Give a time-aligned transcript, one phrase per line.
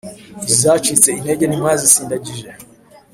[0.53, 2.49] izacitse intege ntimwazisindagije